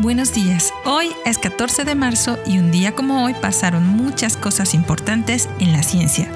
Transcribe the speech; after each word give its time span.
Buenos 0.00 0.32
días, 0.32 0.72
hoy 0.84 1.10
es 1.26 1.38
14 1.38 1.82
de 1.82 1.96
marzo 1.96 2.38
y 2.46 2.58
un 2.58 2.70
día 2.70 2.94
como 2.94 3.24
hoy 3.24 3.34
pasaron 3.34 3.84
muchas 3.84 4.36
cosas 4.36 4.72
importantes 4.72 5.48
en 5.58 5.72
la 5.72 5.82
ciencia. 5.82 6.30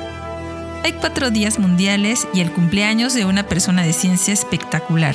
Hay 0.83 0.95
cuatro 0.95 1.31
días 1.31 1.61
mundiales 1.61 2.27
y 2.35 2.41
el 2.41 2.51
cumpleaños 2.51 3.15
de 3.15 3.25
una 3.25 3.47
persona 3.47 3.85
de 3.85 3.93
ciencia 3.93 4.35
espectacular. 4.35 5.15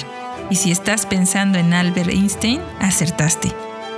Y 0.49 0.55
si 0.55 0.71
estás 0.71 1.05
pensando 1.05 1.59
en 1.59 1.73
Albert 1.73 2.09
Einstein, 2.09 2.61
acertaste. 2.79 3.51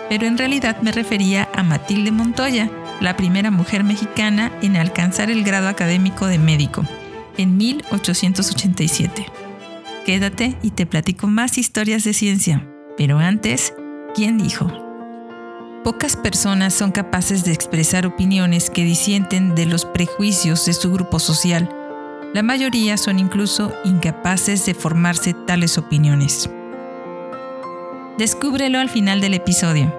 Pero 0.10 0.26
en 0.26 0.40
realidad 0.40 0.82
me 0.82 0.94
refería 0.94 1.48
a 1.54 1.62
Matilde 1.62 2.12
Montoya, 2.12 2.72
la 3.02 3.16
primera 3.16 3.52
mujer 3.52 3.84
mexicana 3.84 4.52
en 4.64 4.78
alcanzar 4.78 5.30
el 5.30 5.44
grado 5.44 5.68
académico 5.68 6.26
de 6.26 6.40
médico, 6.40 6.84
en 7.38 7.56
1887. 7.56 9.28
Quédate 10.08 10.58
y 10.64 10.72
te 10.72 10.88
platico 10.88 11.28
más 11.28 11.60
historias 11.60 12.04
de 12.04 12.14
ciencia. 12.14 12.68
Pero 12.98 13.20
antes, 13.20 13.74
¿quién 14.16 14.38
dijo? 14.38 14.68
Pocas 15.84 16.16
personas 16.16 16.74
son 16.74 16.92
capaces 16.92 17.46
de 17.46 17.54
expresar 17.54 18.06
opiniones 18.06 18.70
que 18.70 18.84
disienten 18.84 19.56
de 19.56 19.66
los 19.66 19.86
prejuicios 19.86 20.66
de 20.66 20.74
su 20.74 20.92
grupo 20.92 21.20
social. 21.20 21.70
La 22.34 22.44
mayoría 22.44 22.98
son 22.98 23.18
incluso 23.18 23.74
incapaces 23.86 24.66
de 24.66 24.74
formarse 24.74 25.34
tales 25.34 25.78
opiniones. 25.78 26.50
Descúbrelo 28.18 28.80
al 28.80 28.90
final 28.90 29.22
del 29.22 29.34
episodio. 29.34 29.94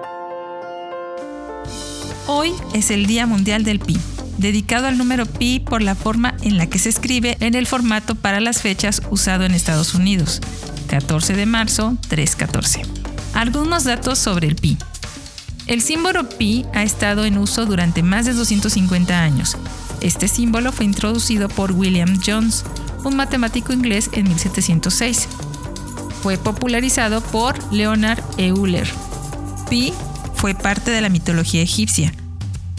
Hoy 2.27 2.53
es 2.73 2.91
el 2.91 3.07
Día 3.07 3.25
Mundial 3.25 3.63
del 3.63 3.79
Pi, 3.79 3.97
dedicado 4.37 4.87
al 4.87 4.97
número 4.97 5.25
pi 5.25 5.59
por 5.59 5.81
la 5.81 5.95
forma 5.95 6.35
en 6.43 6.57
la 6.57 6.67
que 6.67 6.79
se 6.79 6.89
escribe 6.89 7.35
en 7.39 7.55
el 7.55 7.65
formato 7.65 8.15
para 8.15 8.39
las 8.39 8.61
fechas 8.61 9.01
usado 9.09 9.43
en 9.43 9.55
Estados 9.55 9.95
Unidos, 9.95 10.39
14 10.87 11.35
de 11.35 11.45
marzo 11.47 11.97
314. 12.07 13.00
Algunos 13.41 13.85
datos 13.85 14.19
sobre 14.19 14.47
el 14.47 14.55
pi. 14.55 14.77
El 15.65 15.81
símbolo 15.81 16.29
pi 16.29 16.63
ha 16.75 16.83
estado 16.83 17.25
en 17.25 17.39
uso 17.39 17.65
durante 17.65 18.03
más 18.03 18.27
de 18.27 18.33
250 18.33 19.19
años. 19.19 19.57
Este 19.99 20.27
símbolo 20.27 20.71
fue 20.71 20.85
introducido 20.85 21.49
por 21.49 21.71
William 21.71 22.19
Jones, 22.23 22.63
un 23.03 23.15
matemático 23.15 23.73
inglés 23.73 24.11
en 24.13 24.27
1706. 24.27 25.27
Fue 26.21 26.37
popularizado 26.37 27.21
por 27.21 27.57
Leonard 27.73 28.23
Euler. 28.37 28.87
Pi 29.71 29.91
fue 30.35 30.53
parte 30.53 30.91
de 30.91 31.01
la 31.01 31.09
mitología 31.09 31.63
egipcia. 31.63 32.13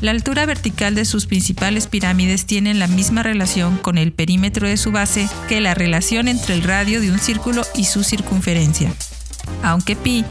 La 0.00 0.12
altura 0.12 0.46
vertical 0.46 0.94
de 0.94 1.06
sus 1.06 1.26
principales 1.26 1.88
pirámides 1.88 2.46
tiene 2.46 2.72
la 2.74 2.86
misma 2.86 3.24
relación 3.24 3.78
con 3.78 3.98
el 3.98 4.12
perímetro 4.12 4.68
de 4.68 4.76
su 4.76 4.92
base 4.92 5.28
que 5.48 5.60
la 5.60 5.74
relación 5.74 6.28
entre 6.28 6.54
el 6.54 6.62
radio 6.62 7.00
de 7.00 7.10
un 7.10 7.18
círculo 7.18 7.64
y 7.74 7.86
su 7.86 8.04
circunferencia. 8.04 8.94
Aunque 9.62 9.96
pi 9.96 10.24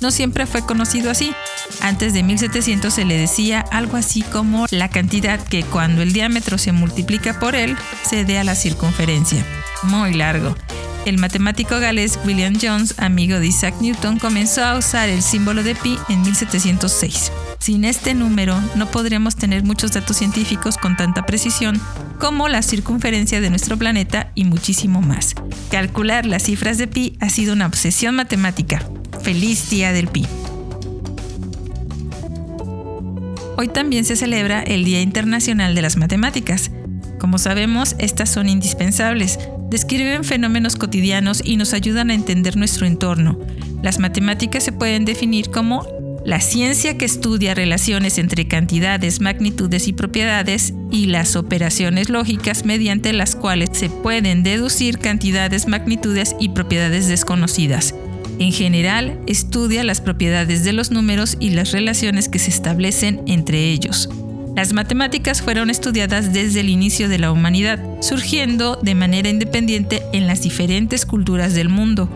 no 0.00 0.10
siempre 0.10 0.46
fue 0.46 0.62
conocido 0.62 1.10
así. 1.10 1.32
Antes 1.80 2.12
de 2.12 2.22
1700 2.22 2.92
se 2.92 3.04
le 3.04 3.16
decía 3.16 3.60
algo 3.60 3.96
así 3.96 4.22
como 4.22 4.66
la 4.70 4.88
cantidad 4.88 5.40
que 5.40 5.62
cuando 5.64 6.02
el 6.02 6.12
diámetro 6.12 6.58
se 6.58 6.72
multiplica 6.72 7.38
por 7.38 7.54
él 7.54 7.76
se 8.08 8.24
dé 8.24 8.38
a 8.38 8.44
la 8.44 8.54
circunferencia. 8.54 9.44
Muy 9.82 10.14
largo. 10.14 10.54
El 11.06 11.18
matemático 11.18 11.78
galés 11.78 12.18
William 12.24 12.58
Jones, 12.60 12.96
amigo 12.98 13.38
de 13.38 13.46
Isaac 13.46 13.76
Newton, 13.80 14.18
comenzó 14.18 14.64
a 14.64 14.76
usar 14.76 15.08
el 15.08 15.22
símbolo 15.22 15.62
de 15.62 15.76
pi 15.76 15.96
en 16.08 16.22
1706. 16.22 17.30
Sin 17.60 17.84
este 17.84 18.12
número 18.12 18.60
no 18.74 18.90
podríamos 18.90 19.36
tener 19.36 19.62
muchos 19.62 19.92
datos 19.92 20.16
científicos 20.16 20.76
con 20.76 20.96
tanta 20.96 21.24
precisión 21.24 21.80
como 22.18 22.48
la 22.48 22.62
circunferencia 22.62 23.40
de 23.40 23.50
nuestro 23.50 23.76
planeta 23.76 24.30
y 24.34 24.44
muchísimo 24.44 25.00
más. 25.00 25.34
Calcular 25.70 26.26
las 26.26 26.44
cifras 26.44 26.78
de 26.78 26.86
pi 26.86 27.16
ha 27.20 27.28
sido 27.28 27.52
una 27.52 27.66
obsesión 27.66 28.14
matemática. 28.14 28.82
Feliz 29.22 29.70
Día 29.70 29.92
del 29.92 30.08
Pi. 30.08 30.26
Hoy 33.56 33.68
también 33.68 34.04
se 34.04 34.16
celebra 34.16 34.62
el 34.62 34.84
Día 34.84 35.00
Internacional 35.00 35.74
de 35.74 35.82
las 35.82 35.96
Matemáticas. 35.96 36.70
Como 37.18 37.38
sabemos, 37.38 37.96
estas 37.98 38.30
son 38.30 38.48
indispensables. 38.48 39.38
Describen 39.70 40.24
fenómenos 40.24 40.76
cotidianos 40.76 41.40
y 41.42 41.56
nos 41.56 41.72
ayudan 41.72 42.10
a 42.10 42.14
entender 42.14 42.56
nuestro 42.56 42.86
entorno. 42.86 43.38
Las 43.82 43.98
matemáticas 43.98 44.62
se 44.62 44.72
pueden 44.72 45.04
definir 45.04 45.50
como 45.50 45.86
la 46.26 46.40
ciencia 46.40 46.98
que 46.98 47.04
estudia 47.04 47.54
relaciones 47.54 48.18
entre 48.18 48.48
cantidades, 48.48 49.20
magnitudes 49.20 49.86
y 49.86 49.92
propiedades 49.92 50.74
y 50.90 51.06
las 51.06 51.36
operaciones 51.36 52.10
lógicas 52.10 52.64
mediante 52.64 53.12
las 53.12 53.36
cuales 53.36 53.70
se 53.74 53.90
pueden 53.90 54.42
deducir 54.42 54.98
cantidades, 54.98 55.68
magnitudes 55.68 56.34
y 56.40 56.48
propiedades 56.48 57.06
desconocidas. 57.06 57.94
En 58.40 58.50
general, 58.50 59.20
estudia 59.28 59.84
las 59.84 60.00
propiedades 60.00 60.64
de 60.64 60.72
los 60.72 60.90
números 60.90 61.36
y 61.38 61.50
las 61.50 61.70
relaciones 61.70 62.28
que 62.28 62.40
se 62.40 62.50
establecen 62.50 63.22
entre 63.28 63.70
ellos. 63.70 64.08
Las 64.56 64.72
matemáticas 64.72 65.42
fueron 65.42 65.70
estudiadas 65.70 66.32
desde 66.32 66.58
el 66.58 66.70
inicio 66.70 67.08
de 67.08 67.20
la 67.20 67.30
humanidad, 67.30 67.78
surgiendo 68.00 68.80
de 68.82 68.96
manera 68.96 69.28
independiente 69.28 70.02
en 70.12 70.26
las 70.26 70.42
diferentes 70.42 71.06
culturas 71.06 71.54
del 71.54 71.68
mundo. 71.68 72.10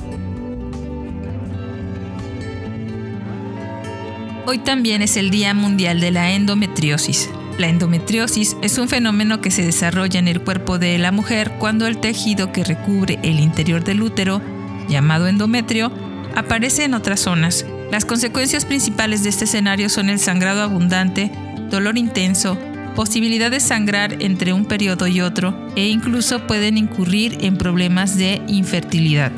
Hoy 4.50 4.59
también 4.59 5.00
es 5.00 5.16
el 5.16 5.31
Día 5.31 5.55
Mundial 5.55 6.00
de 6.00 6.11
la 6.11 6.33
Endometriosis. 6.33 7.31
La 7.56 7.69
endometriosis 7.69 8.56
es 8.62 8.78
un 8.78 8.88
fenómeno 8.88 9.41
que 9.41 9.53
se 9.53 9.62
desarrolla 9.62 10.19
en 10.19 10.27
el 10.27 10.41
cuerpo 10.41 10.81
de 10.81 10.99
la 10.99 11.12
mujer 11.12 11.53
cuando 11.61 11.87
el 11.87 11.99
tejido 11.99 12.50
que 12.50 12.65
recubre 12.65 13.21
el 13.22 13.39
interior 13.39 13.84
del 13.84 14.03
útero, 14.03 14.43
llamado 14.89 15.28
endometrio, 15.28 15.93
aparece 16.34 16.83
en 16.83 16.94
otras 16.94 17.21
zonas. 17.21 17.65
Las 17.93 18.05
consecuencias 18.05 18.65
principales 18.65 19.22
de 19.22 19.28
este 19.28 19.44
escenario 19.44 19.89
son 19.89 20.10
el 20.10 20.19
sangrado 20.19 20.62
abundante, 20.62 21.31
dolor 21.71 21.97
intenso, 21.97 22.59
posibilidad 22.97 23.53
de 23.53 23.60
sangrar 23.60 24.21
entre 24.21 24.53
un 24.53 24.65
periodo 24.65 25.06
y 25.06 25.21
otro 25.21 25.55
e 25.77 25.87
incluso 25.87 26.49
pueden 26.49 26.77
incurrir 26.77 27.39
en 27.43 27.56
problemas 27.56 28.16
de 28.16 28.43
infertilidad. 28.49 29.31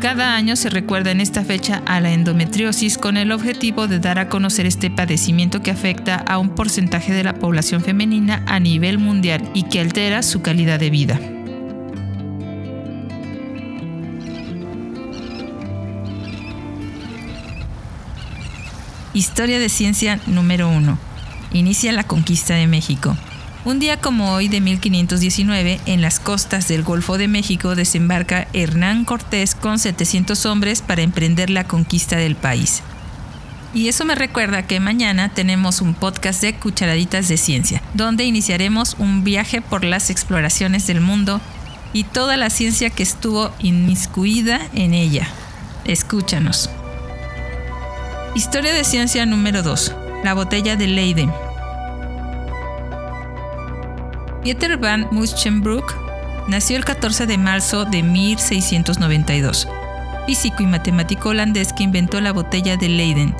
Cada 0.00 0.36
año 0.36 0.54
se 0.54 0.70
recuerda 0.70 1.10
en 1.10 1.20
esta 1.20 1.42
fecha 1.42 1.82
a 1.84 1.98
la 1.98 2.12
endometriosis 2.12 2.98
con 2.98 3.16
el 3.16 3.32
objetivo 3.32 3.88
de 3.88 3.98
dar 3.98 4.20
a 4.20 4.28
conocer 4.28 4.64
este 4.64 4.90
padecimiento 4.90 5.60
que 5.60 5.72
afecta 5.72 6.14
a 6.14 6.38
un 6.38 6.50
porcentaje 6.50 7.12
de 7.12 7.24
la 7.24 7.34
población 7.34 7.82
femenina 7.82 8.44
a 8.46 8.60
nivel 8.60 8.98
mundial 8.98 9.50
y 9.54 9.64
que 9.64 9.80
altera 9.80 10.22
su 10.22 10.40
calidad 10.40 10.78
de 10.78 10.90
vida. 10.90 11.20
Historia 19.14 19.58
de 19.58 19.68
ciencia 19.68 20.20
número 20.28 20.68
1. 20.68 20.96
Inicia 21.54 21.90
la 21.90 22.04
conquista 22.04 22.54
de 22.54 22.68
México. 22.68 23.16
Un 23.64 23.80
día 23.80 23.96
como 23.98 24.32
hoy 24.32 24.48
de 24.48 24.60
1519, 24.60 25.80
en 25.86 26.00
las 26.00 26.20
costas 26.20 26.68
del 26.68 26.84
Golfo 26.84 27.18
de 27.18 27.26
México 27.26 27.74
desembarca 27.74 28.46
Hernán 28.52 29.04
Cortés 29.04 29.56
con 29.56 29.80
700 29.80 30.46
hombres 30.46 30.80
para 30.80 31.02
emprender 31.02 31.50
la 31.50 31.64
conquista 31.64 32.16
del 32.16 32.36
país. 32.36 32.82
Y 33.74 33.88
eso 33.88 34.04
me 34.04 34.14
recuerda 34.14 34.66
que 34.66 34.80
mañana 34.80 35.28
tenemos 35.28 35.80
un 35.80 35.94
podcast 35.94 36.40
de 36.40 36.54
Cucharaditas 36.54 37.28
de 37.28 37.36
Ciencia, 37.36 37.82
donde 37.94 38.24
iniciaremos 38.24 38.96
un 38.98 39.24
viaje 39.24 39.60
por 39.60 39.84
las 39.84 40.08
exploraciones 40.08 40.86
del 40.86 41.00
mundo 41.00 41.40
y 41.92 42.04
toda 42.04 42.36
la 42.36 42.50
ciencia 42.50 42.90
que 42.90 43.02
estuvo 43.02 43.50
inmiscuida 43.58 44.60
en 44.72 44.94
ella. 44.94 45.28
Escúchanos. 45.84 46.70
Historia 48.34 48.72
de 48.72 48.84
ciencia 48.84 49.26
número 49.26 49.62
2. 49.62 49.94
La 50.22 50.34
botella 50.34 50.76
de 50.76 50.86
Leyden. 50.86 51.47
Pieter 54.48 54.78
van 54.78 55.06
Muschenbroek 55.10 55.94
nació 56.48 56.78
el 56.78 56.84
14 56.86 57.26
de 57.26 57.36
marzo 57.36 57.84
de 57.84 58.02
1692, 58.02 59.68
físico 60.26 60.62
y 60.62 60.66
matemático 60.66 61.28
holandés 61.28 61.74
que 61.74 61.82
inventó 61.82 62.18
la 62.22 62.32
botella 62.32 62.78
de 62.78 62.88
Leyden, 62.88 63.36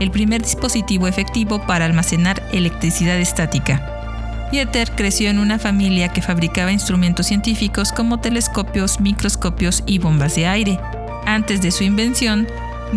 el 0.00 0.10
primer 0.10 0.42
dispositivo 0.42 1.06
efectivo 1.06 1.64
para 1.64 1.84
almacenar 1.84 2.42
electricidad 2.52 3.20
estática. 3.20 4.48
Pieter 4.50 4.90
creció 4.96 5.30
en 5.30 5.38
una 5.38 5.60
familia 5.60 6.08
que 6.08 6.22
fabricaba 6.22 6.72
instrumentos 6.72 7.26
científicos 7.26 7.92
como 7.92 8.18
telescopios, 8.18 8.98
microscopios 8.98 9.84
y 9.86 10.00
bombas 10.00 10.34
de 10.34 10.48
aire. 10.48 10.80
Antes 11.24 11.62
de 11.62 11.70
su 11.70 11.84
invención, 11.84 12.48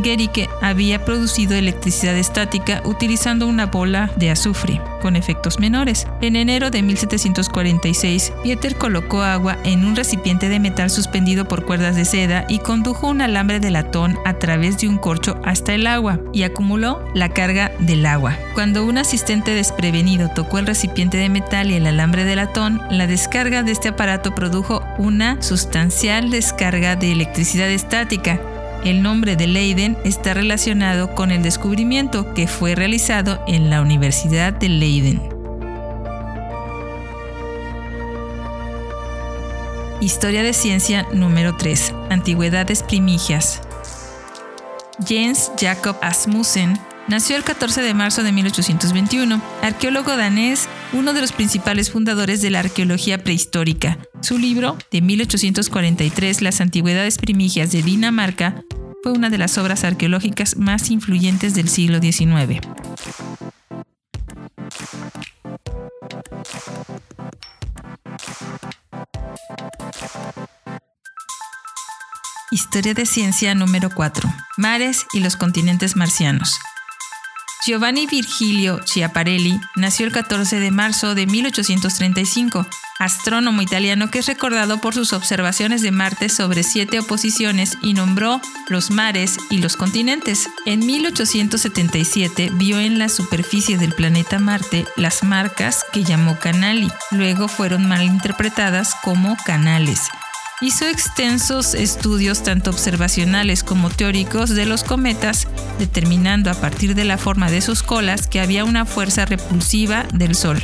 Gericke 0.03 0.49
había 0.61 1.03
producido 1.05 1.55
electricidad 1.55 2.15
estática 2.15 2.81
utilizando 2.85 3.47
una 3.47 3.67
bola 3.67 4.11
de 4.15 4.31
azufre, 4.31 4.81
con 5.01 5.15
efectos 5.15 5.59
menores. 5.59 6.07
En 6.21 6.35
enero 6.35 6.69
de 6.69 6.81
1746, 6.81 8.33
Pieter 8.43 8.75
colocó 8.75 9.23
agua 9.23 9.57
en 9.63 9.85
un 9.85 9.95
recipiente 9.95 10.49
de 10.49 10.59
metal 10.59 10.89
suspendido 10.89 11.45
por 11.45 11.65
cuerdas 11.65 11.95
de 11.95 12.05
seda 12.05 12.45
y 12.47 12.59
condujo 12.59 13.07
un 13.07 13.21
alambre 13.21 13.59
de 13.59 13.71
latón 13.71 14.17
a 14.25 14.33
través 14.35 14.79
de 14.79 14.87
un 14.87 14.97
corcho 14.97 15.39
hasta 15.43 15.73
el 15.73 15.87
agua 15.87 16.19
y 16.33 16.43
acumuló 16.43 17.03
la 17.13 17.29
carga 17.29 17.71
del 17.79 18.05
agua. 18.05 18.37
Cuando 18.53 18.85
un 18.85 18.97
asistente 18.97 19.51
desprevenido 19.51 20.29
tocó 20.29 20.59
el 20.59 20.67
recipiente 20.67 21.17
de 21.17 21.29
metal 21.29 21.71
y 21.71 21.75
el 21.75 21.87
alambre 21.87 22.23
de 22.23 22.35
latón, 22.35 22.81
la 22.89 23.07
descarga 23.07 23.63
de 23.63 23.71
este 23.71 23.89
aparato 23.89 24.35
produjo 24.35 24.83
una 24.97 25.41
sustancial 25.41 26.29
descarga 26.29 26.95
de 26.95 27.11
electricidad 27.11 27.69
estática 27.69 28.39
El 28.83 29.03
nombre 29.03 29.35
de 29.35 29.45
Leiden 29.45 29.95
está 30.03 30.33
relacionado 30.33 31.13
con 31.13 31.29
el 31.29 31.43
descubrimiento 31.43 32.33
que 32.33 32.47
fue 32.47 32.73
realizado 32.73 33.43
en 33.47 33.69
la 33.69 33.79
Universidad 33.79 34.53
de 34.53 34.69
Leiden. 34.69 35.21
Historia 40.01 40.41
de 40.41 40.53
ciencia 40.53 41.05
número 41.13 41.55
3. 41.55 41.93
Antigüedades 42.09 42.81
primigias. 42.81 43.61
Jens 45.05 45.51
Jacob 45.59 45.95
Asmussen 46.01 46.79
nació 47.07 47.35
el 47.35 47.43
14 47.43 47.83
de 47.83 47.93
marzo 47.93 48.23
de 48.23 48.31
1821, 48.31 49.41
arqueólogo 49.61 50.17
danés, 50.17 50.67
uno 50.93 51.13
de 51.13 51.21
los 51.21 51.33
principales 51.33 51.91
fundadores 51.91 52.41
de 52.41 52.49
la 52.49 52.61
arqueología 52.61 53.19
prehistórica. 53.19 53.99
Su 54.21 54.37
libro, 54.37 54.77
de 54.91 55.01
1843, 55.01 56.41
Las 56.41 56.61
Antigüedades 56.61 57.17
Primigias 57.17 57.71
de 57.71 57.81
Dinamarca, 57.83 58.63
fue 59.03 59.11
una 59.11 59.29
de 59.29 59.37
las 59.37 59.57
obras 59.57 59.83
arqueológicas 59.83 60.57
más 60.57 60.91
influyentes 60.91 61.55
del 61.55 61.69
siglo 61.69 61.99
XIX. 61.99 62.61
Historia 72.51 72.93
de 72.93 73.05
ciencia 73.05 73.55
número 73.55 73.89
4. 73.93 74.29
Mares 74.57 75.05
y 75.13 75.21
los 75.21 75.35
continentes 75.35 75.95
marcianos. 75.95 76.59
Giovanni 77.65 78.07
Virgilio 78.07 78.79
Schiaparelli 78.85 79.59
nació 79.75 80.05
el 80.05 80.11
14 80.11 80.59
de 80.59 80.71
marzo 80.71 81.15
de 81.15 81.27
1835, 81.27 82.65
astrónomo 83.01 83.63
italiano 83.63 84.11
que 84.11 84.19
es 84.19 84.27
recordado 84.27 84.79
por 84.79 84.93
sus 84.93 85.11
observaciones 85.11 85.81
de 85.81 85.91
Marte 85.91 86.29
sobre 86.29 86.61
siete 86.61 86.99
oposiciones 86.99 87.77
y 87.81 87.95
nombró 87.95 88.39
los 88.69 88.91
mares 88.91 89.37
y 89.49 89.57
los 89.57 89.75
continentes. 89.75 90.49
En 90.67 90.85
1877 90.85 92.51
vio 92.53 92.79
en 92.79 92.99
la 92.99 93.09
superficie 93.09 93.79
del 93.79 93.93
planeta 93.93 94.37
Marte 94.37 94.85
las 94.95 95.23
marcas 95.23 95.83
que 95.91 96.03
llamó 96.03 96.37
canali, 96.37 96.91
luego 97.09 97.47
fueron 97.47 97.87
mal 97.87 98.03
interpretadas 98.03 98.93
como 99.03 99.35
canales 99.45 100.09
hizo 100.61 100.85
extensos 100.85 101.73
estudios 101.73 102.43
tanto 102.43 102.69
observacionales 102.69 103.63
como 103.63 103.89
teóricos 103.89 104.51
de 104.51 104.67
los 104.67 104.83
cometas, 104.83 105.47
determinando 105.79 106.51
a 106.51 106.53
partir 106.53 106.93
de 106.93 107.03
la 107.03 107.17
forma 107.17 107.49
de 107.49 107.61
sus 107.61 107.81
colas 107.81 108.27
que 108.27 108.39
había 108.39 108.63
una 108.63 108.85
fuerza 108.85 109.25
repulsiva 109.25 110.05
del 110.13 110.35
Sol. 110.35 110.63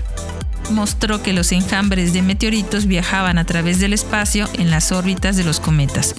Mostró 0.71 1.23
que 1.23 1.33
los 1.33 1.51
enjambres 1.51 2.13
de 2.13 2.21
meteoritos 2.21 2.85
viajaban 2.85 3.37
a 3.37 3.45
través 3.45 3.79
del 3.79 3.93
espacio 3.93 4.49
en 4.57 4.69
las 4.69 4.91
órbitas 4.91 5.37
de 5.37 5.43
los 5.43 5.59
cometas. 5.59 6.15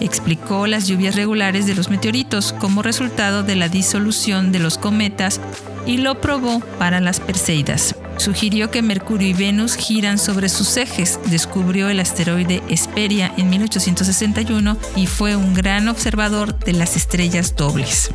Explicó 0.00 0.66
las 0.66 0.86
lluvias 0.86 1.14
regulares 1.14 1.66
de 1.66 1.74
los 1.74 1.90
meteoritos 1.90 2.54
como 2.54 2.82
resultado 2.82 3.42
de 3.42 3.56
la 3.56 3.68
disolución 3.68 4.52
de 4.52 4.58
los 4.58 4.78
cometas 4.78 5.40
y 5.86 5.98
lo 5.98 6.20
probó 6.20 6.60
para 6.78 7.00
las 7.00 7.20
Perseidas. 7.20 7.94
Sugirió 8.16 8.70
que 8.70 8.82
Mercurio 8.82 9.28
y 9.28 9.32
Venus 9.32 9.76
giran 9.76 10.18
sobre 10.18 10.48
sus 10.48 10.76
ejes, 10.76 11.18
descubrió 11.26 11.88
el 11.88 12.00
asteroide 12.00 12.62
Hesperia 12.68 13.32
en 13.36 13.50
1861 13.50 14.76
y 14.96 15.06
fue 15.06 15.36
un 15.36 15.54
gran 15.54 15.88
observador 15.88 16.58
de 16.58 16.74
las 16.74 16.96
estrellas 16.96 17.56
dobles. 17.56 18.10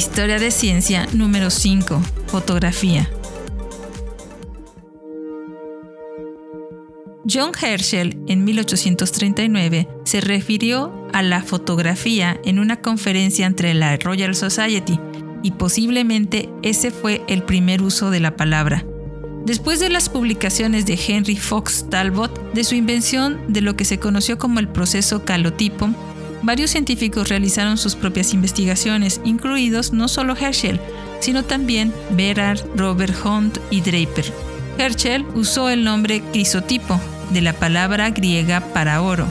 Historia 0.00 0.38
de 0.38 0.50
ciencia 0.50 1.06
número 1.12 1.50
5. 1.50 2.00
Fotografía. 2.28 3.10
John 7.30 7.52
Herschel 7.60 8.18
en 8.26 8.44
1839 8.44 9.88
se 10.04 10.22
refirió 10.22 11.06
a 11.12 11.22
la 11.22 11.42
fotografía 11.42 12.40
en 12.46 12.60
una 12.60 12.80
conferencia 12.80 13.44
entre 13.44 13.74
la 13.74 13.94
Royal 13.98 14.34
Society 14.34 14.98
y 15.42 15.50
posiblemente 15.50 16.48
ese 16.62 16.90
fue 16.92 17.20
el 17.28 17.42
primer 17.42 17.82
uso 17.82 18.10
de 18.10 18.20
la 18.20 18.36
palabra. 18.36 18.86
Después 19.44 19.80
de 19.80 19.90
las 19.90 20.08
publicaciones 20.08 20.86
de 20.86 20.98
Henry 21.08 21.36
Fox 21.36 21.90
Talbot 21.90 22.54
de 22.54 22.64
su 22.64 22.74
invención 22.74 23.38
de 23.48 23.60
lo 23.60 23.76
que 23.76 23.84
se 23.84 23.98
conoció 23.98 24.38
como 24.38 24.60
el 24.60 24.68
proceso 24.68 25.26
calotipo, 25.26 25.90
varios 26.42 26.70
científicos 26.70 27.28
realizaron 27.28 27.78
sus 27.78 27.96
propias 27.96 28.34
investigaciones, 28.34 29.20
incluidos 29.24 29.92
no 29.92 30.08
solo 30.08 30.36
Herschel, 30.36 30.80
sino 31.20 31.44
también 31.44 31.92
Berard, 32.10 32.60
Robert 32.76 33.14
Hunt 33.24 33.58
y 33.70 33.80
Draper. 33.80 34.32
Herschel 34.78 35.26
usó 35.34 35.68
el 35.68 35.84
nombre 35.84 36.22
crisotipo 36.32 37.00
de 37.30 37.42
la 37.42 37.52
palabra 37.52 38.10
griega 38.10 38.60
para 38.72 39.02
oro 39.02 39.26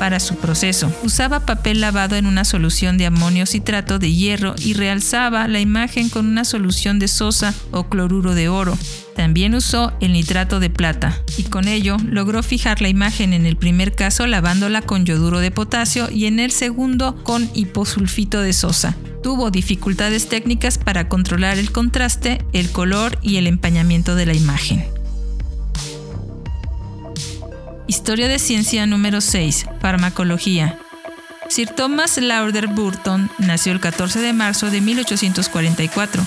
para 0.00 0.18
su 0.18 0.36
proceso. 0.36 0.90
Usaba 1.04 1.40
papel 1.40 1.82
lavado 1.82 2.16
en 2.16 2.24
una 2.24 2.46
solución 2.46 2.96
de 2.96 3.04
amonio 3.04 3.44
citrato 3.44 3.98
de 3.98 4.10
hierro 4.10 4.54
y 4.58 4.72
realzaba 4.72 5.46
la 5.46 5.60
imagen 5.60 6.08
con 6.08 6.26
una 6.26 6.44
solución 6.44 6.98
de 6.98 7.06
sosa 7.06 7.52
o 7.70 7.84
cloruro 7.84 8.34
de 8.34 8.48
oro. 8.48 8.78
También 9.14 9.54
usó 9.54 9.92
el 10.00 10.14
nitrato 10.14 10.58
de 10.58 10.70
plata 10.70 11.22
y 11.36 11.42
con 11.42 11.68
ello 11.68 11.98
logró 12.08 12.42
fijar 12.42 12.80
la 12.80 12.88
imagen 12.88 13.34
en 13.34 13.44
el 13.44 13.56
primer 13.56 13.94
caso 13.94 14.26
lavándola 14.26 14.80
con 14.80 15.04
yoduro 15.04 15.38
de 15.38 15.50
potasio 15.50 16.08
y 16.10 16.24
en 16.24 16.40
el 16.40 16.50
segundo 16.50 17.22
con 17.22 17.50
hiposulfito 17.52 18.40
de 18.40 18.54
sosa. 18.54 18.96
Tuvo 19.22 19.50
dificultades 19.50 20.30
técnicas 20.30 20.78
para 20.78 21.08
controlar 21.10 21.58
el 21.58 21.72
contraste, 21.72 22.42
el 22.54 22.70
color 22.70 23.18
y 23.20 23.36
el 23.36 23.46
empañamiento 23.46 24.14
de 24.14 24.24
la 24.24 24.32
imagen. 24.32 24.82
Historia 27.90 28.28
de 28.28 28.38
ciencia 28.38 28.86
número 28.86 29.20
6. 29.20 29.66
Farmacología. 29.80 30.78
Sir 31.48 31.70
Thomas 31.70 32.18
Lauder 32.18 32.68
Burton 32.68 33.28
nació 33.38 33.72
el 33.72 33.80
14 33.80 34.20
de 34.20 34.32
marzo 34.32 34.70
de 34.70 34.80
1844, 34.80 36.24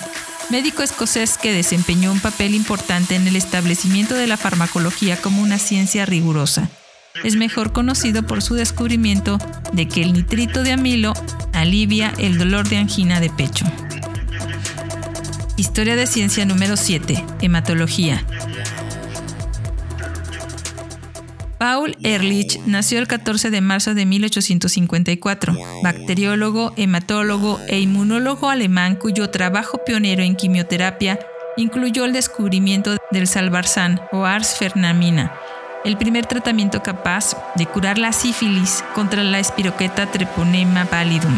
médico 0.49 0.83
escocés 0.83 1.37
que 1.37 1.53
desempeñó 1.53 2.11
un 2.11 2.19
papel 2.19 2.53
importante 2.53 3.15
en 3.15 3.25
el 3.29 3.37
establecimiento 3.37 4.15
de 4.15 4.27
la 4.27 4.35
farmacología 4.35 5.15
como 5.15 5.41
una 5.41 5.57
ciencia 5.57 6.05
rigurosa. 6.05 6.69
Es 7.23 7.37
mejor 7.37 7.71
conocido 7.71 8.23
por 8.23 8.41
su 8.41 8.55
descubrimiento 8.55 9.37
de 9.71 9.87
que 9.87 10.01
el 10.01 10.11
nitrito 10.11 10.63
de 10.63 10.73
amilo 10.73 11.13
alivia 11.53 12.13
el 12.17 12.37
dolor 12.37 12.67
de 12.67 12.75
angina 12.75 13.21
de 13.21 13.29
pecho. 13.29 13.65
Historia 15.55 15.95
de 15.95 16.07
ciencia 16.07 16.45
número 16.45 16.75
7. 16.75 17.23
Hematología. 17.39 18.25
Paul 21.63 21.95
Ehrlich 22.03 22.59
nació 22.65 22.99
el 22.99 23.07
14 23.07 23.49
de 23.49 23.61
marzo 23.61 23.93
de 23.93 24.05
1854, 24.05 25.55
bacteriólogo, 25.81 26.73
hematólogo 26.75 27.57
e 27.69 27.79
inmunólogo 27.79 28.49
alemán 28.49 28.97
cuyo 28.97 29.29
trabajo 29.29 29.77
pionero 29.85 30.23
en 30.23 30.35
quimioterapia 30.35 31.19
incluyó 31.55 32.03
el 32.03 32.11
descubrimiento 32.11 32.97
del 33.11 33.27
salvarsan 33.27 34.01
o 34.11 34.25
ars 34.25 34.57
fernamina, 34.57 35.31
el 35.85 35.95
primer 35.95 36.25
tratamiento 36.25 36.83
capaz 36.83 37.37
de 37.55 37.65
curar 37.65 37.97
la 37.97 38.11
sífilis 38.11 38.83
contra 38.93 39.23
la 39.23 39.39
espiroqueta 39.39 40.11
treponema 40.11 40.83
pallidum. 40.83 41.33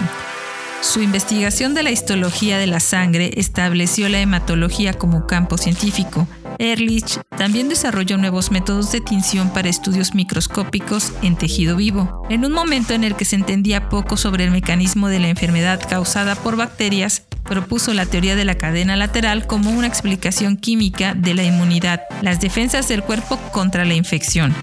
Su 0.86 1.02
investigación 1.02 1.74
de 1.74 1.82
la 1.82 1.90
histología 1.90 2.60
de 2.60 2.68
la 2.68 2.80
sangre 2.80 3.32
estableció 3.38 4.08
la 4.08 4.20
hematología 4.20 4.94
como 4.94 5.26
campo 5.26 5.58
científico, 5.58 6.28
Ehrlich 6.60 7.20
también 7.36 7.70
desarrolló 7.70 8.18
nuevos 8.18 8.52
métodos 8.52 8.92
de 8.92 9.02
tinción 9.02 9.50
para 9.50 9.68
estudios 9.68 10.14
microscópicos 10.14 11.12
en 11.24 11.36
tejido 11.36 11.76
vivo. 11.76 12.24
En 12.30 12.46
un 12.46 12.52
momento 12.52 12.94
en 12.94 13.04
el 13.04 13.16
que 13.16 13.26
se 13.26 13.36
entendía 13.36 13.90
poco 13.90 14.16
sobre 14.16 14.44
el 14.44 14.52
mecanismo 14.52 15.10
de 15.10 15.20
la 15.20 15.28
enfermedad 15.28 15.82
causada 15.90 16.36
por 16.36 16.56
bacterias, 16.56 17.24
propuso 17.44 17.94
la 17.96 18.06
teoría 18.06 18.36
de 18.36 18.46
la 18.46 18.56
cadena 18.56 18.96
lateral 18.96 19.48
como 19.48 19.72
una 19.72 19.88
explicación 19.88 20.56
química 20.56 21.16
de 21.16 21.34
la 21.34 21.44
inmunidad, 21.44 22.04
las 22.22 22.40
defensas 22.40 22.88
del 22.88 23.04
cuerpo 23.04 23.38
contra 23.52 23.86
la 23.86 23.96
infección. 23.96 24.54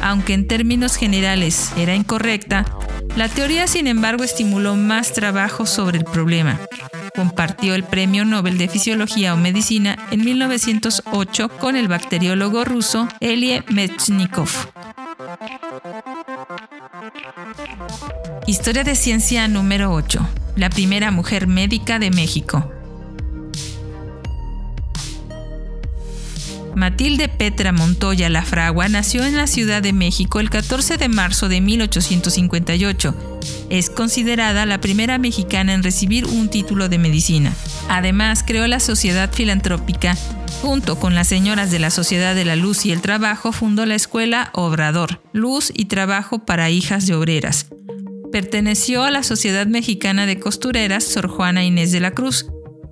Aunque 0.00 0.32
en 0.32 0.48
términos 0.48 0.96
generales 0.96 1.70
era 1.76 1.94
incorrecta, 1.94 2.64
la 3.16 3.28
teoría 3.28 3.66
sin 3.66 3.86
embargo 3.86 4.24
estimuló 4.24 4.76
más 4.76 5.12
trabajo 5.12 5.66
sobre 5.66 5.98
el 5.98 6.04
problema 6.04 6.58
compartió 7.16 7.74
el 7.74 7.82
Premio 7.82 8.24
Nobel 8.24 8.58
de 8.58 8.68
Fisiología 8.68 9.32
o 9.32 9.36
Medicina 9.38 9.96
en 10.10 10.22
1908 10.24 11.48
con 11.48 11.74
el 11.74 11.88
bacteriólogo 11.88 12.64
ruso 12.64 13.08
Elie 13.20 13.64
Mechnikov. 13.68 14.50
Historia 18.46 18.84
de 18.84 18.94
ciencia 18.94 19.48
número 19.48 19.92
8. 19.92 20.20
La 20.56 20.68
primera 20.68 21.10
mujer 21.10 21.46
médica 21.46 21.98
de 21.98 22.10
México. 22.10 22.75
Matilde 26.76 27.28
Petra 27.28 27.72
Montoya 27.72 28.28
Lafragua 28.28 28.90
nació 28.90 29.24
en 29.24 29.34
la 29.34 29.46
Ciudad 29.46 29.82
de 29.82 29.94
México 29.94 30.40
el 30.40 30.50
14 30.50 30.98
de 30.98 31.08
marzo 31.08 31.48
de 31.48 31.62
1858. 31.62 33.40
Es 33.70 33.88
considerada 33.88 34.66
la 34.66 34.78
primera 34.78 35.16
mexicana 35.16 35.72
en 35.72 35.82
recibir 35.82 36.26
un 36.26 36.50
título 36.50 36.90
de 36.90 36.98
medicina. 36.98 37.54
Además, 37.88 38.44
creó 38.46 38.66
la 38.66 38.78
Sociedad 38.78 39.32
Filantrópica. 39.32 40.18
Junto 40.60 41.00
con 41.00 41.14
las 41.14 41.28
señoras 41.28 41.70
de 41.70 41.78
la 41.78 41.88
Sociedad 41.88 42.34
de 42.34 42.44
la 42.44 42.56
Luz 42.56 42.84
y 42.84 42.92
el 42.92 43.00
Trabajo, 43.00 43.52
fundó 43.52 43.86
la 43.86 43.94
Escuela 43.94 44.50
Obrador, 44.52 45.22
Luz 45.32 45.72
y 45.74 45.86
Trabajo 45.86 46.40
para 46.40 46.68
Hijas 46.68 47.06
de 47.06 47.14
Obreras. 47.14 47.68
Perteneció 48.30 49.02
a 49.02 49.10
la 49.10 49.22
Sociedad 49.22 49.66
Mexicana 49.66 50.26
de 50.26 50.38
Costureras 50.38 51.04
Sor 51.04 51.28
Juana 51.28 51.64
Inés 51.64 51.90
de 51.90 52.00
la 52.00 52.10
Cruz, 52.10 52.44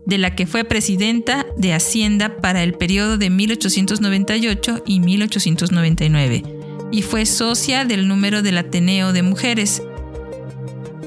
de 0.07 0.19
la 0.19 0.35
que 0.35 0.47
fue 0.47 0.65
presidenta 0.65 1.47
de 1.57 1.73
Hacienda 1.73 2.37
para 2.37 2.63
el 2.63 2.75
periodo 2.75 3.19
de 3.19 3.31
1898 3.31 4.83
y 4.87 5.01
1899, 5.01 6.43
y 6.93 7.03
fue 7.03 7.27
socia 7.27 7.85
del 7.85 8.09
número 8.09 8.43
del 8.43 8.59
Ateneo 8.59 9.13
de 9.13 9.23
Mujeres. 9.23 9.83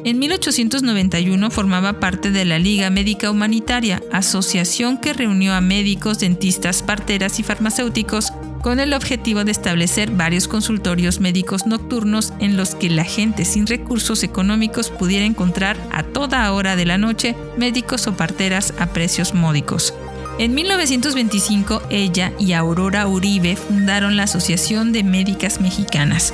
En 0.03 0.19
1891 0.19 1.49
formaba 1.51 1.99
parte 1.99 2.31
de 2.31 2.45
la 2.45 2.59
Liga 2.59 2.89
Médica 2.89 3.29
Humanitaria, 3.29 4.01
asociación 4.11 4.97
que 4.97 5.13
reunió 5.13 5.53
a 5.53 5.61
médicos, 5.61 6.19
dentistas, 6.19 6.81
parteras 6.81 7.39
y 7.39 7.43
farmacéuticos 7.43 8.31
con 8.67 8.81
el 8.81 8.91
objetivo 8.93 9.45
de 9.45 9.53
establecer 9.53 10.11
varios 10.11 10.49
consultorios 10.49 11.21
médicos 11.21 11.65
nocturnos 11.67 12.33
en 12.41 12.57
los 12.57 12.75
que 12.75 12.89
la 12.89 13.05
gente 13.05 13.45
sin 13.45 13.65
recursos 13.65 14.23
económicos 14.23 14.89
pudiera 14.89 15.23
encontrar 15.23 15.77
a 15.89 16.03
toda 16.03 16.51
hora 16.51 16.75
de 16.75 16.85
la 16.85 16.97
noche 16.97 17.33
médicos 17.55 18.07
o 18.07 18.17
parteras 18.17 18.73
a 18.77 18.87
precios 18.87 19.33
módicos. 19.33 19.93
En 20.37 20.53
1925 20.53 21.83
ella 21.89 22.33
y 22.39 22.51
Aurora 22.51 23.07
Uribe 23.07 23.55
fundaron 23.55 24.17
la 24.17 24.23
Asociación 24.23 24.91
de 24.91 25.05
Médicas 25.05 25.61
Mexicanas. 25.61 26.33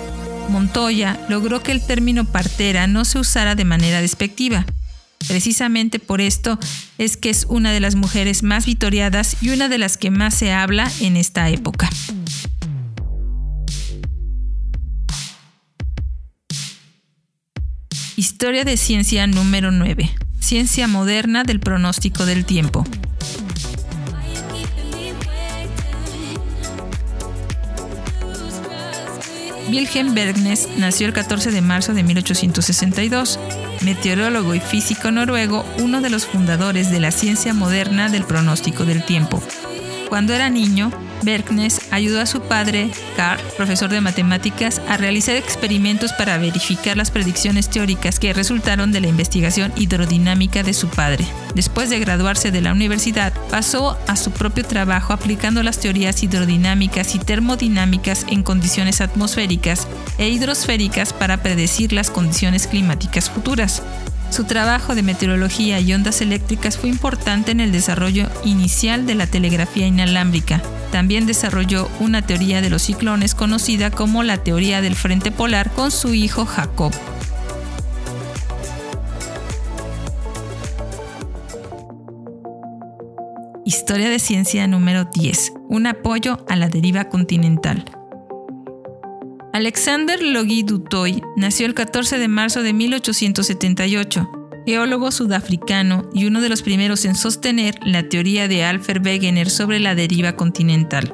Montoya 0.50 1.20
logró 1.30 1.62
que 1.62 1.72
el 1.72 1.86
término 1.86 2.26
partera 2.26 2.88
no 2.88 3.06
se 3.06 3.20
usara 3.20 3.54
de 3.54 3.66
manera 3.66 4.02
despectiva. 4.02 4.66
Precisamente 5.28 6.00
por 6.00 6.20
esto 6.20 6.58
es 6.98 7.16
que 7.16 7.30
es 7.30 7.46
una 7.48 7.72
de 7.72 7.80
las 7.80 7.94
mujeres 7.94 8.42
más 8.42 8.66
vitoriadas 8.66 9.38
y 9.40 9.50
una 9.50 9.70
de 9.70 9.78
las 9.78 9.98
que 9.98 10.10
más 10.10 10.34
se 10.34 10.52
habla 10.52 10.92
en 11.00 11.16
esta 11.16 11.50
época. 11.50 11.90
Historia 18.24 18.64
de 18.64 18.78
ciencia 18.78 19.28
número 19.28 19.70
9. 19.70 20.10
Ciencia 20.40 20.88
moderna 20.88 21.44
del 21.44 21.60
pronóstico 21.60 22.26
del 22.26 22.46
tiempo. 22.46 22.86
Wilhelm 29.70 30.16
Bergnes 30.16 30.70
nació 30.78 31.08
el 31.08 31.12
14 31.12 31.52
de 31.52 31.60
marzo 31.60 31.94
de 31.94 32.04
1862, 32.04 33.42
meteorólogo 33.82 34.56
y 34.56 34.62
físico 34.62 35.12
noruego, 35.12 35.66
uno 35.80 36.00
de 36.00 36.10
los 36.10 36.26
fundadores 36.26 36.92
de 36.92 37.02
la 37.02 37.12
ciencia 37.12 37.54
moderna 37.54 38.08
del 38.08 38.24
pronóstico 38.24 38.86
del 38.86 39.04
tiempo. 39.04 39.44
Cuando 40.08 40.34
era 40.34 40.50
niño, 40.50 40.94
Berknes 41.24 41.82
ayudó 41.92 42.22
a 42.22 42.26
su 42.26 42.42
padre, 42.42 42.92
Carl, 43.16 43.42
profesor 43.58 43.90
de 43.90 44.02
matemáticas, 44.02 44.82
a 44.88 44.98
realizar 44.98 45.36
experimentos 45.36 46.14
para 46.14 46.38
verificar 46.38 46.98
las 46.98 47.12
predicciones 47.12 47.70
teóricas 47.70 48.20
que 48.20 48.34
resultaron 48.34 48.92
de 48.92 49.02
la 49.02 49.08
investigación 49.08 49.74
hidrodinámica 49.76 50.64
de 50.64 50.74
su 50.74 50.88
padre. 50.88 51.26
Después 51.56 51.90
de 51.90 52.00
graduarse 52.00 52.52
de 52.52 52.62
la 52.62 52.72
universidad, 52.72 53.34
pasó 53.50 53.98
a 54.08 54.16
su 54.16 54.32
propio 54.32 54.66
trabajo 54.66 55.14
aplicando 55.14 55.64
las 55.64 55.80
teorías 55.80 56.24
hidrodinámicas 56.24 57.16
y 57.16 57.20
termodinámicas 57.20 58.26
en 58.30 58.44
condiciones 58.44 59.02
atmosféricas 59.02 59.88
e 60.18 60.30
hidrosféricas 60.30 61.14
para 61.14 61.42
predecir 61.44 61.94
las 61.94 62.10
condiciones 62.10 62.68
climáticas 62.68 63.30
futuras. 63.30 63.82
Su 64.34 64.46
trabajo 64.46 64.96
de 64.96 65.04
meteorología 65.04 65.80
y 65.80 65.94
ondas 65.94 66.20
eléctricas 66.20 66.76
fue 66.76 66.90
importante 66.90 67.52
en 67.52 67.60
el 67.60 67.72
desarrollo 67.72 68.32
inicial 68.44 69.06
de 69.06 69.14
la 69.14 69.28
telegrafía 69.28 69.86
inalámbrica. 69.86 70.60
También 70.92 71.28
desarrolló 71.28 71.88
una 72.00 72.24
teoría 72.24 72.60
de 72.60 72.72
los 72.72 72.82
ciclones 72.82 73.36
conocida 73.36 73.92
como 73.92 74.24
la 74.24 74.38
teoría 74.38 74.82
del 74.82 74.96
frente 74.96 75.30
polar 75.30 75.70
con 75.70 75.92
su 75.92 76.16
hijo 76.16 76.48
Jacob. 76.48 76.92
Historia 83.64 84.10
de 84.10 84.18
ciencia 84.18 84.66
número 84.66 85.06
10. 85.06 85.54
Un 85.70 85.86
apoyo 85.86 86.44
a 86.50 86.56
la 86.56 86.70
deriva 86.70 87.08
continental. 87.08 87.86
Alexander 89.54 90.20
Logi 90.20 90.64
Dutoy 90.64 91.22
nació 91.36 91.68
el 91.68 91.76
14 91.76 92.18
de 92.18 92.28
marzo 92.28 92.64
de 92.64 92.74
1878, 92.74 94.28
geólogo 94.66 95.12
sudafricano 95.12 96.10
y 96.12 96.26
uno 96.26 96.42
de 96.42 96.50
los 96.50 96.64
primeros 96.64 97.06
en 97.06 97.14
sostener 97.14 97.76
la 97.86 98.10
teoría 98.10 98.48
de 98.48 98.64
Alfred 98.64 99.06
Wegener 99.06 99.52
sobre 99.52 99.80
la 99.80 99.94
deriva 99.94 100.36
continental. 100.36 101.14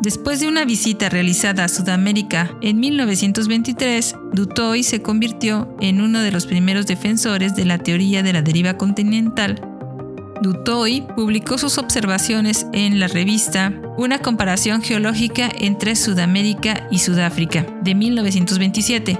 Después 0.00 0.40
de 0.40 0.48
una 0.48 0.64
visita 0.64 1.10
realizada 1.10 1.64
a 1.64 1.68
Sudamérica 1.68 2.56
en 2.62 2.80
1923, 2.80 4.16
Dutoy 4.32 4.82
se 4.82 5.02
convirtió 5.02 5.76
en 5.82 6.00
uno 6.00 6.20
de 6.20 6.32
los 6.32 6.46
primeros 6.46 6.86
defensores 6.86 7.54
de 7.54 7.66
la 7.66 7.76
teoría 7.76 8.22
de 8.22 8.32
la 8.32 8.40
deriva 8.40 8.78
continental 8.78 9.73
Dutoy 10.42 11.02
publicó 11.14 11.58
sus 11.58 11.78
observaciones 11.78 12.66
en 12.72 13.00
la 13.00 13.06
revista 13.06 13.72
Una 13.96 14.18
comparación 14.18 14.82
geológica 14.82 15.48
entre 15.58 15.96
Sudamérica 15.96 16.86
y 16.90 16.98
Sudáfrica 16.98 17.66
de 17.82 17.94
1927. 17.94 19.18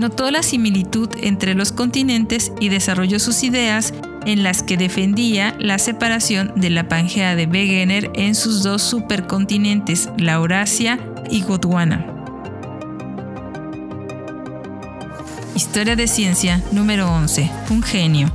Notó 0.00 0.30
la 0.30 0.42
similitud 0.42 1.08
entre 1.22 1.54
los 1.54 1.72
continentes 1.72 2.52
y 2.60 2.68
desarrolló 2.68 3.18
sus 3.18 3.42
ideas 3.42 3.94
en 4.26 4.42
las 4.42 4.62
que 4.62 4.76
defendía 4.76 5.56
la 5.58 5.78
separación 5.78 6.52
de 6.56 6.70
la 6.70 6.88
Pangea 6.88 7.36
de 7.36 7.46
Wegener 7.46 8.10
en 8.14 8.34
sus 8.34 8.62
dos 8.62 8.82
supercontinentes, 8.82 10.10
la 10.18 10.34
Eurasia 10.34 10.98
y 11.30 11.42
Gondwana. 11.42 12.12
Historia 15.54 15.96
de 15.96 16.06
ciencia 16.06 16.62
número 16.72 17.10
11. 17.10 17.50
Un 17.70 17.82
genio. 17.82 18.30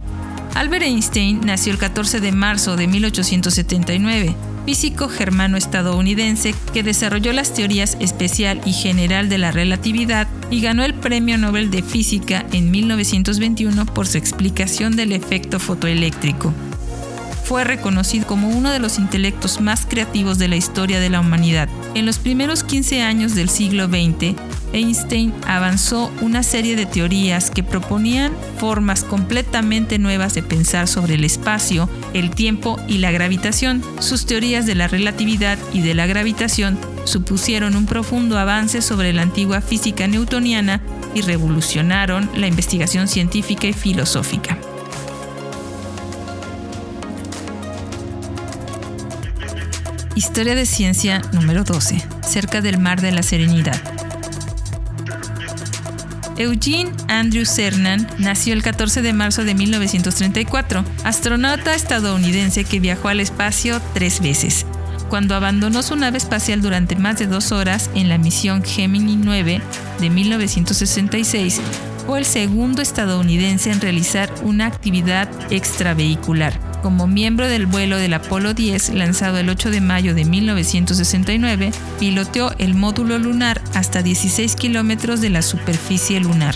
Albert 0.53 0.83
Einstein 0.83 1.41
nació 1.45 1.71
el 1.71 1.79
14 1.79 2.19
de 2.19 2.31
marzo 2.33 2.75
de 2.75 2.87
1879, 2.87 4.35
físico 4.65 5.07
germano-estadounidense 5.07 6.53
que 6.73 6.83
desarrolló 6.83 7.31
las 7.31 7.53
teorías 7.53 7.95
especial 7.99 8.61
y 8.65 8.73
general 8.73 9.29
de 9.29 9.37
la 9.37 9.51
relatividad 9.51 10.27
y 10.49 10.61
ganó 10.61 10.83
el 10.83 10.93
Premio 10.93 11.37
Nobel 11.37 11.71
de 11.71 11.81
Física 11.81 12.45
en 12.51 12.69
1921 12.69 13.85
por 13.85 14.07
su 14.07 14.17
explicación 14.17 14.95
del 14.95 15.13
efecto 15.13 15.59
fotoeléctrico. 15.59 16.53
Fue 17.45 17.63
reconocido 17.63 18.27
como 18.27 18.49
uno 18.49 18.71
de 18.71 18.79
los 18.79 18.97
intelectos 18.97 19.61
más 19.61 19.85
creativos 19.85 20.37
de 20.37 20.47
la 20.47 20.57
historia 20.57 20.99
de 20.99 21.09
la 21.09 21.21
humanidad. 21.21 21.69
En 21.95 22.05
los 22.05 22.17
primeros 22.19 22.63
15 22.63 23.01
años 23.01 23.35
del 23.35 23.49
siglo 23.49 23.87
XX, 23.87 24.35
Einstein 24.73 25.33
avanzó 25.47 26.11
una 26.21 26.43
serie 26.43 26.75
de 26.75 26.85
teorías 26.85 27.51
que 27.51 27.63
proponían 27.63 28.33
formas 28.57 29.03
completamente 29.03 29.99
nuevas 29.99 30.33
de 30.33 30.43
pensar 30.43 30.87
sobre 30.87 31.15
el 31.15 31.23
espacio, 31.23 31.89
el 32.13 32.31
tiempo 32.31 32.79
y 32.87 32.99
la 32.99 33.11
gravitación. 33.11 33.83
Sus 33.99 34.25
teorías 34.25 34.65
de 34.65 34.75
la 34.75 34.87
relatividad 34.87 35.57
y 35.73 35.81
de 35.81 35.93
la 35.93 36.07
gravitación 36.07 36.77
supusieron 37.05 37.75
un 37.75 37.85
profundo 37.85 38.37
avance 38.37 38.81
sobre 38.81 39.13
la 39.13 39.23
antigua 39.23 39.61
física 39.61 40.07
newtoniana 40.07 40.81
y 41.13 41.21
revolucionaron 41.21 42.29
la 42.35 42.47
investigación 42.47 43.07
científica 43.07 43.67
y 43.67 43.73
filosófica. 43.73 44.57
Historia 50.15 50.55
de 50.55 50.65
ciencia 50.65 51.21
número 51.33 51.63
12, 51.63 52.03
cerca 52.27 52.61
del 52.61 52.77
Mar 52.77 53.01
de 53.01 53.11
la 53.11 53.23
Serenidad. 53.23 54.00
Eugene 56.41 56.91
Andrew 57.07 57.45
Cernan 57.45 58.07
nació 58.17 58.53
el 58.53 58.63
14 58.63 59.03
de 59.03 59.13
marzo 59.13 59.43
de 59.43 59.53
1934, 59.53 60.83
astronauta 61.03 61.75
estadounidense 61.75 62.63
que 62.63 62.79
viajó 62.79 63.09
al 63.09 63.19
espacio 63.19 63.79
tres 63.93 64.21
veces. 64.21 64.65
Cuando 65.07 65.35
abandonó 65.35 65.83
su 65.83 65.95
nave 65.95 66.17
espacial 66.17 66.61
durante 66.61 66.95
más 66.95 67.19
de 67.19 67.27
dos 67.27 67.51
horas 67.51 67.91
en 67.93 68.09
la 68.09 68.17
misión 68.17 68.63
Gemini 68.63 69.17
9 69.17 69.61
de 69.99 70.09
1966, 70.09 71.61
fue 72.07 72.17
el 72.17 72.25
segundo 72.25 72.81
estadounidense 72.81 73.69
en 73.69 73.79
realizar 73.79 74.33
una 74.43 74.65
actividad 74.65 75.29
extravehicular 75.51 76.70
como 76.81 77.07
miembro 77.07 77.47
del 77.47 77.65
vuelo 77.65 77.97
del 77.97 78.13
Apolo 78.13 78.53
10 78.53 78.95
lanzado 78.95 79.37
el 79.37 79.49
8 79.49 79.71
de 79.71 79.81
mayo 79.81 80.13
de 80.13 80.25
1969, 80.25 81.71
piloteó 81.99 82.53
el 82.57 82.73
módulo 82.73 83.17
lunar 83.19 83.61
hasta 83.73 84.01
16 84.01 84.55
kilómetros 84.55 85.21
de 85.21 85.29
la 85.29 85.41
superficie 85.41 86.19
lunar. 86.19 86.55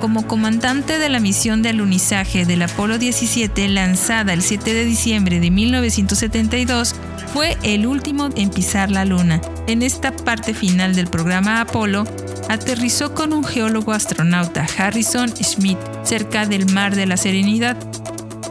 Como 0.00 0.26
comandante 0.26 0.98
de 0.98 1.08
la 1.08 1.20
misión 1.20 1.62
de 1.62 1.70
alunizaje 1.70 2.44
del 2.44 2.62
Apolo 2.62 2.98
17 2.98 3.66
lanzada 3.68 4.34
el 4.34 4.42
7 4.42 4.74
de 4.74 4.84
diciembre 4.84 5.40
de 5.40 5.50
1972, 5.50 6.94
Fue 7.32 7.56
el 7.62 7.86
último 7.86 8.30
en 8.36 8.50
pisar 8.50 8.90
la 8.90 9.04
Luna. 9.04 9.40
En 9.66 9.82
esta 9.82 10.14
parte 10.14 10.54
final 10.54 10.94
del 10.94 11.08
programa 11.08 11.60
Apolo, 11.60 12.04
aterrizó 12.48 13.14
con 13.14 13.32
un 13.32 13.44
geólogo 13.44 13.92
astronauta, 13.92 14.66
Harrison 14.78 15.28
Schmidt, 15.28 15.78
cerca 16.04 16.46
del 16.46 16.72
Mar 16.72 16.94
de 16.94 17.06
la 17.06 17.16
Serenidad. 17.16 17.76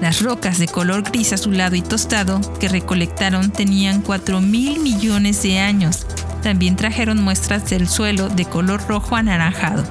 Las 0.01 0.21
rocas 0.21 0.59
de 0.59 0.67
color 0.67 1.03
gris 1.03 1.31
azulado 1.31 1.75
y 1.75 1.81
tostado 1.81 2.41
que 2.59 2.67
recolectaron 2.67 3.51
tenían 3.51 4.01
4 4.01 4.41
mil 4.41 4.79
millones 4.79 5.41
de 5.41 5.59
años. 5.59 6.05
También 6.43 6.75
trajeron 6.75 7.21
muestras 7.23 7.69
del 7.69 7.87
suelo 7.87 8.27
de 8.29 8.45
color 8.45 8.85
rojo 8.87 9.15
anaranjado. 9.15 9.83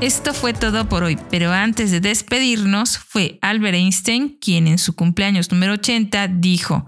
Esto 0.00 0.32
fue 0.32 0.52
todo 0.52 0.88
por 0.88 1.02
hoy, 1.02 1.18
pero 1.28 1.52
antes 1.52 1.90
de 1.90 1.98
despedirnos 1.98 2.98
fue 2.98 3.40
Albert 3.42 3.74
Einstein 3.74 4.38
quien 4.40 4.68
en 4.68 4.78
su 4.78 4.94
cumpleaños 4.94 5.50
número 5.50 5.72
80 5.72 6.28
dijo, 6.28 6.86